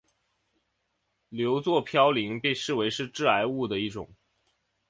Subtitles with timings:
[1.29, 4.09] 硫唑嘌呤被视为是致癌物的一种。